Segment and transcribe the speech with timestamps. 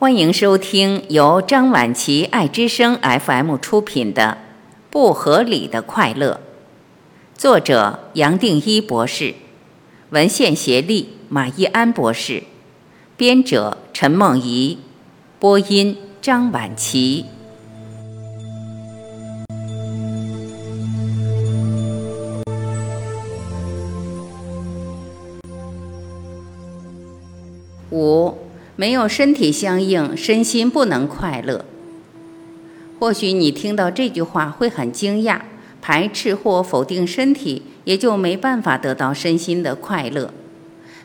[0.00, 4.38] 欢迎收听由张晚琪爱之声 FM 出品的
[4.90, 6.40] 《不合理的快乐》，
[7.36, 9.34] 作者杨定一博士，
[10.10, 12.44] 文献协力马一安博士，
[13.16, 14.78] 编者陈梦怡，
[15.40, 17.24] 播音张晚琪。
[28.80, 31.64] 没有身体相应，身心不能快乐。
[33.00, 35.40] 或许你听到这句话会很惊讶，
[35.82, 40.32] 排斥或否定身体，也就没办法得到身心的快乐。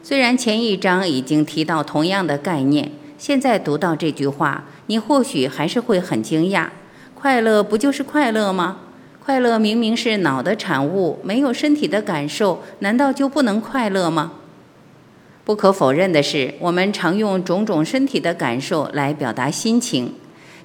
[0.04, 6.68] 虽然前一章已经提到同样的概念，现在读到这句话，你或许还是会很惊讶：
[7.16, 8.82] 快乐不就是快乐吗？
[9.26, 14.34] 快乐明明是脑的产物，没有身体的感受，难道就不能快乐吗？
[15.46, 20.14] 不可否认的是，我们常用种种身体的感受来表达心情，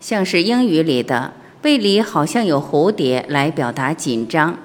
[0.00, 1.32] 像是英语里的
[1.62, 4.56] “胃里好像有蝴蝶”来表达紧张、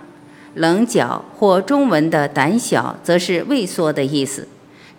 [0.54, 4.48] 棱角，或中文的“胆小”则是畏缩的意思。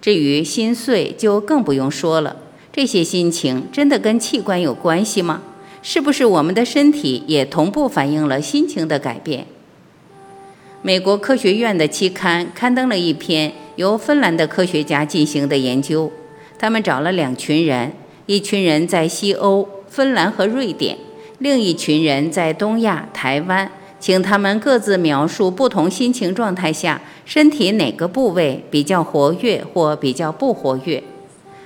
[0.00, 2.36] 至于心碎，就更不用说了。
[2.72, 5.42] 这些心情真的跟器官有关系吗？
[5.80, 9.46] 是不是我们的身体也同步反映了心情的改变？
[10.86, 13.50] 美国科学院的期刊刊登了一篇。
[13.76, 16.12] 由芬兰的科学家进行的研究，
[16.58, 17.90] 他们找了两群人，
[18.26, 20.98] 一群人在西欧、芬兰和瑞典，
[21.38, 31.02] 另一群人在东亚、台湾，请他们各自描述不同心情状态下身体哪个部位比较活跃或比较不活跃。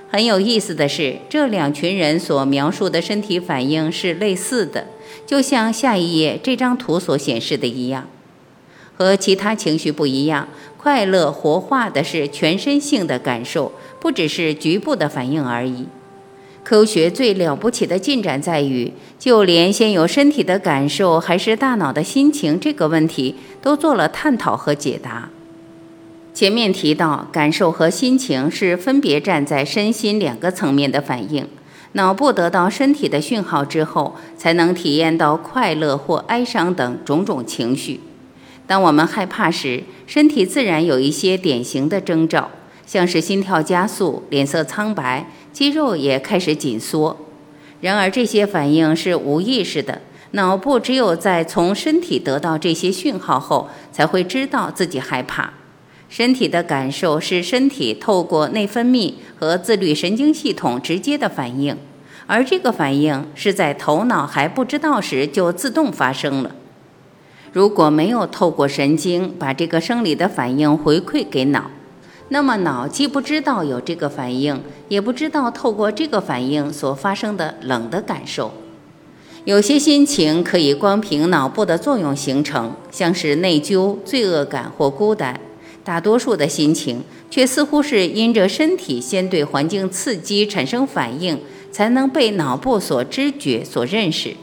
[0.09, 4.87] 很有意思的是，这两群人所描述的身体反应是类似的，
[5.27, 8.09] 就像下一页这张图所显示的一样。
[8.99, 10.49] 和其他情绪不一样。
[10.77, 15.87] 快乐活化的是全身性的感受，不只是局部的反应而已。
[16.65, 25.31] 科学最了不起的进展在于，就连先有身体的感受还是大脑的心情这个问题，都做了探讨和解答。
[26.35, 31.47] 前面提到，感受和心情是分别站在身心两个层面的反应。
[31.93, 38.01] 脑部得到身体的讯号之后，才能体验到快乐或哀伤等种种情绪。
[38.69, 42.51] 当我们害怕时，身体自然有一些典型的征兆，
[42.87, 47.17] 像是心跳加速、脸色苍白、肌肉也开始紧缩。
[47.81, 50.03] 然而，这些反应是无意识的，
[50.33, 55.55] 脑部只有在从身体得到这些讯号后，才会知道自己害怕。
[56.11, 61.75] 身体的感受是身体透过内分泌和自律神经系统直接的反应，
[62.27, 66.55] 而这个反应是在头脑还不知道时就自动发生了。
[67.53, 71.71] 如果没有透过神经把这个生理的反应回馈给脑，
[72.29, 78.53] 那么脑既不知道有这个反应，也不知道透过这个反应所发生的冷的感受。
[79.45, 85.35] 有些心情可以光凭脑部的作用形成，像是内疚、罪恶感或孤单；
[85.83, 91.41] 大多数的心情却似乎是因着身体先对环境刺激产生反应，
[91.73, 94.35] 才能被脑部所知觉、所认识。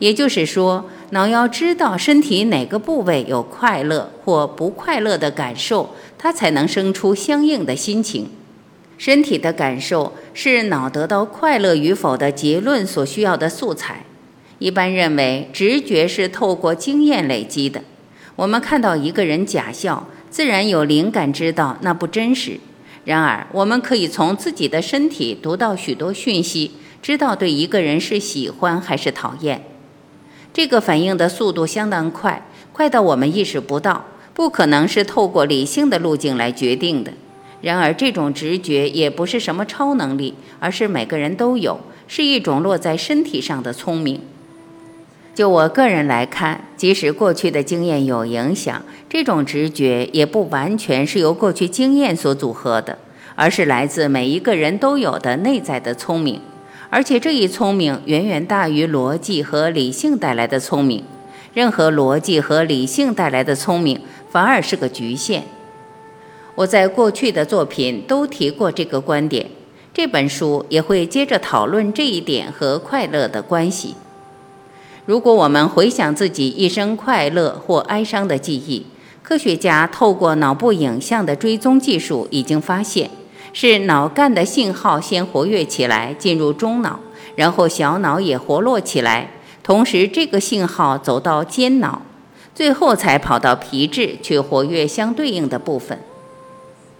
[0.00, 0.90] 也就是说。
[1.12, 8.30] 脑要知道身体哪个部位有快乐或不快乐的感受，它才能生出相应的心情。
[8.96, 14.04] 身体的感受是脑得到快乐与否的结论所需要的素材。
[14.60, 17.82] 一般认为，直觉是透过经验累积的。
[18.36, 22.60] 我们看到一个人假笑，自然有灵感知道那不真实。
[23.04, 26.70] 然而，我们可以从自己的身体读到许多讯息，
[27.02, 29.60] 知道对一个人是喜欢还是讨厌。
[30.52, 37.12] 这个反应的速度相当快，快到我们意识不到，不可能是透过理性的路径来决定的。
[37.62, 41.78] 然而，这种直觉也不是什么超能力，而是每个人都有，
[42.08, 44.20] 是一种落在身体上的聪明。
[45.34, 52.98] 就我个人来看，即使过去的经验有影响，这种直觉也不完全是由过去经验所组合的，
[53.36, 56.40] 而是来自每一个人都有的内在的聪明。
[56.90, 61.04] 而且这一聪明远远大于逻辑和理性带来的聪明，
[61.54, 65.44] 任何逻辑和理性带来的聪明反而是个局限。
[66.56, 69.46] 我在过去的作品都提过这个观点，
[69.94, 73.94] 这本书也会接着讨论这一点和快乐的关系。
[75.06, 78.84] 如果我们回想自己一生快乐或哀伤的记忆，
[79.22, 83.08] 科学家透过脑部影像的追踪技术已经发现。
[83.52, 87.00] 是脑干的信号先活跃起来，进入中脑，
[87.36, 89.30] 然后小脑也活络起来，
[89.62, 92.02] 同时这个信号走到间脑，
[92.54, 95.98] 最后才跑到皮质去活跃相对应的部分。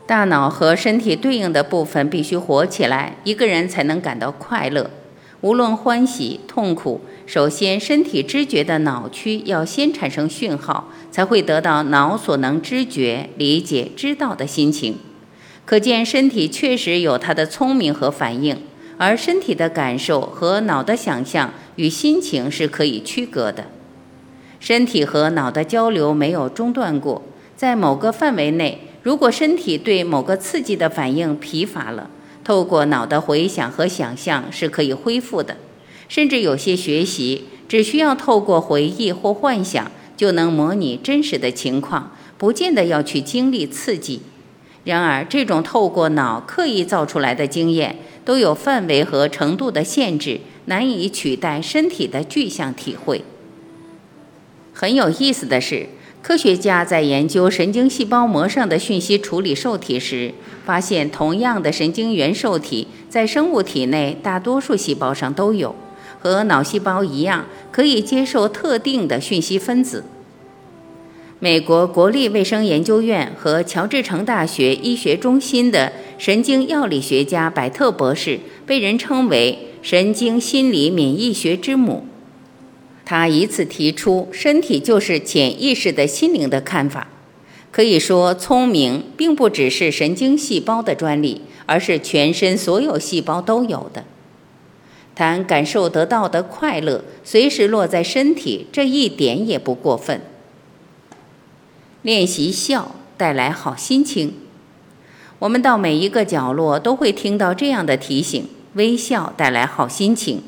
[0.06, 4.90] 大脑和身体对应的部分必须活起来，一个人才能感到快乐。
[5.42, 14.98] 无论欢喜、痛苦，首先身体知觉的脑区要先产生讯号，才会得到脑所能知觉、理解、知道的心情。
[15.70, 18.60] 可见，身体确实有它的聪明和反应，
[18.98, 23.66] 而身体的感受和脑的想象与心情是可以区隔的。
[24.58, 27.22] 身体和脑的交流没有中断过，
[27.54, 28.80] 在某个范围内。
[29.04, 32.10] 如果身体对某个刺激的反应疲乏了，
[32.42, 35.56] 透过脑的回想和想象是可以恢复的。
[36.08, 44.22] 甚至有些学习只需要透过回忆或幻想就能模拟真实的情况，不见得要去经历刺激。
[44.84, 53.24] 然而，这种透过脑刻意造出来的经验都有范围和程度的限制，难以取代身体的具象体会。
[54.72, 55.86] 很有意思的是。
[56.22, 60.34] 科学家在研究神经细胞膜上的讯息处理受体时，
[60.66, 65.74] 发现同样的神经元受体在生物体内大多数细胞上都有，
[66.18, 70.04] 和脑细胞一样，可以接受特定的讯息分子。
[71.42, 82.04] 美国国立卫生研究院和乔治城大学医学中心的神经药理学家百特博士，被人称为“神经心理免疫学之母”。
[83.06, 87.08] 他以此提出“身体就是潜意识的心灵”的看法。
[87.70, 94.04] 可以说，聪明并不只是神经细胞的专利，而是全身所有细胞都有的。
[95.14, 100.20] 谈感受得到的快乐随时落在身体，这一点也不过分。
[102.02, 104.32] 练习笑带来好心情，
[105.38, 110.42] 我们到每一个角落都会听到这样的提醒：微笑带来好心情。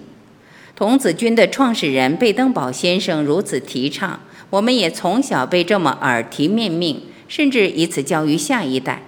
[0.74, 9.02] 童子军的创始人贝登堡先生如此提倡，我们也从小被这么耳提面命，甚至以此教育下一代。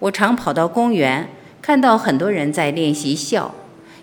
[0.00, 1.30] 我常跑到公园，
[1.62, 3.54] 看到很多人在练习笑，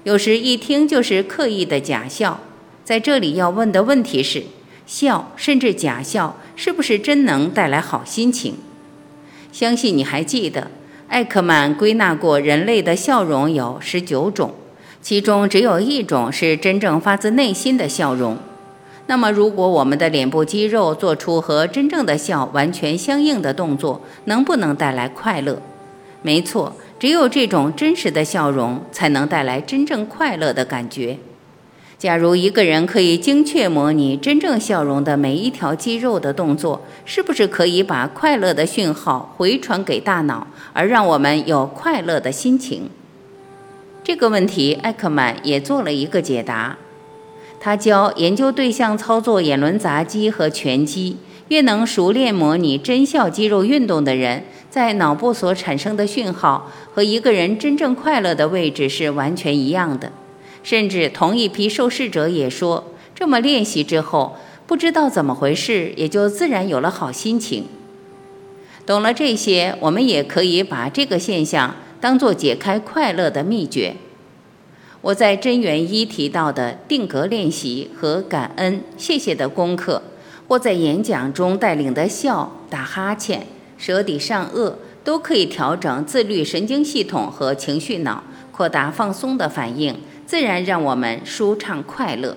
[0.03, 2.39] 有时一听就是刻意的假笑。
[2.83, 4.43] 在这里要问的问题是：
[4.87, 8.55] 笑甚至假笑，是不是真能带来好心情？
[9.51, 10.71] 相信你还记得，
[11.07, 14.53] 艾克曼归纳过人类的笑容有十九种。
[15.01, 18.37] 其中只有一种是真正发自内心的笑容。
[19.07, 25.61] 那么，如果我们的脸部肌肉做出和真正的笑完全相应的动作，能不能带来快乐？
[26.21, 31.17] 没错，只有这种真实的笑容才能带来真正快乐的感觉。
[32.03, 42.89] 假如一个人可以精确模拟真正笑容的每一条肌肉的动作，是不是可以把快乐的讯号回传给大脑，而让我们有快乐的心情？
[44.03, 46.75] 这个问题，艾克曼也做了一个解答。
[47.61, 51.15] 他教研究对象操作眼轮匝肌和拳击，
[51.47, 60.11] 越能熟练模拟真笑肌肉运动的人，在脑部所产生的讯号和一个人真正快乐的位置是完全一样的。
[60.63, 67.65] 甚至同一批受试者也说，这么练习之后，不知道怎么回事，也就自然有了好心情。
[68.85, 71.75] 懂了这些，我们也可以把这个现象。
[72.01, 73.95] 当做解开快乐的秘诀，
[74.99, 80.01] 我在真元一提到的定格练习和感恩、谢谢的功课，
[80.49, 84.73] 或在演讲中带领的笑、打哈欠、舌底上颚，
[85.05, 88.21] 都可以调整自律神经系统和情绪脑，
[88.51, 89.95] 扩大放松的反应，
[90.33, 92.35] 自然让我们舒畅快乐。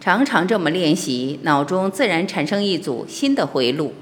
[0.00, 3.92] 常常这么练习，脑中自然产生一组新的回路。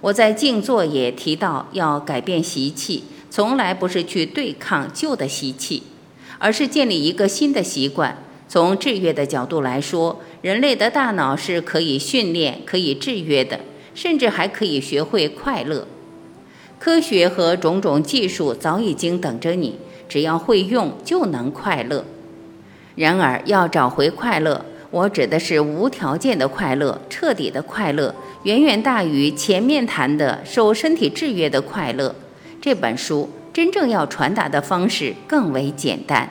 [0.00, 3.02] 我在静坐也提到要改变习气。
[3.28, 5.82] 从来不是去对抗旧的习气，
[6.38, 8.16] 而是建立一个新的习惯。
[8.48, 13.58] 从制约的角度来说，人类的大脑是可以训练、可以制约的，
[13.92, 15.88] 甚至还可以学会快乐。
[16.78, 19.78] 科学和种种技术早已经等着你，
[20.12, 22.04] 只要会用就能快乐。
[22.96, 32.14] 然而，要找回快乐，我指的是无条件的快乐、彻底的快乐，远远大于前面谈的受身体制约的快乐。
[32.60, 36.28] 这本书真正要传达的方式更为简单。